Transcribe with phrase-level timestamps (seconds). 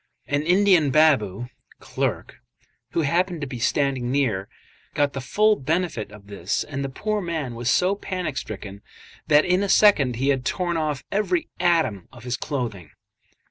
[0.25, 1.49] An Indian baboo
[1.79, 2.37] (clerk),
[2.93, 4.49] who happened to be standing near,
[4.95, 8.81] got the full benefit of this, and the poor man was so panic stricken
[9.27, 12.89] that in a second he had torn off every atom of his clothing.